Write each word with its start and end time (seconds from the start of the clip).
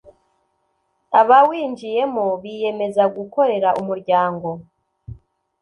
abawinjiyemo 1.19 2.25
biyemeza 2.41 3.03
gukorera 3.15 3.69
umuryango 3.81 4.49